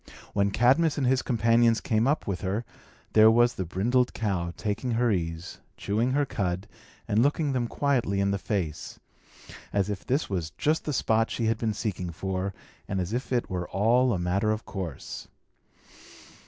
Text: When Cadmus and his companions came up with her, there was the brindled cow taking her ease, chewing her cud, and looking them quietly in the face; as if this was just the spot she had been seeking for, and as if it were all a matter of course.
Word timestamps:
When 0.33 0.49
Cadmus 0.49 0.97
and 0.97 1.05
his 1.05 1.21
companions 1.21 1.79
came 1.79 2.07
up 2.07 2.25
with 2.25 2.41
her, 2.41 2.65
there 3.13 3.29
was 3.29 3.53
the 3.53 3.65
brindled 3.65 4.15
cow 4.15 4.51
taking 4.57 4.89
her 4.89 5.11
ease, 5.11 5.59
chewing 5.77 6.13
her 6.13 6.25
cud, 6.25 6.67
and 7.07 7.21
looking 7.21 7.51
them 7.53 7.67
quietly 7.67 8.19
in 8.19 8.31
the 8.31 8.39
face; 8.39 8.99
as 9.71 9.91
if 9.91 10.03
this 10.03 10.27
was 10.27 10.49
just 10.57 10.85
the 10.85 10.91
spot 10.93 11.29
she 11.29 11.45
had 11.45 11.59
been 11.59 11.75
seeking 11.75 12.09
for, 12.09 12.51
and 12.87 12.99
as 12.99 13.13
if 13.13 13.31
it 13.31 13.47
were 13.47 13.69
all 13.69 14.11
a 14.11 14.17
matter 14.17 14.49
of 14.49 14.65
course. 14.65 15.27